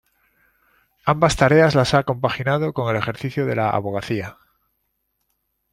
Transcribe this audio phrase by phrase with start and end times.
[1.05, 4.39] Ambas tareas las ha compaginado con el ejercicio de la abogacía.